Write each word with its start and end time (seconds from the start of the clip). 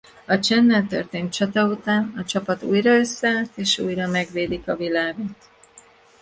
A 0.27 0.35
Chen-nel 0.39 0.87
történt 0.87 1.31
csata 1.33 1.65
után 1.65 2.13
a 2.17 2.23
csapat 2.23 2.63
újra 2.63 2.95
összeállt 2.95 3.57
és 3.57 3.79
újra 3.79 4.07
megvédik 4.07 4.67
a 4.67 4.75
világot. 4.75 5.47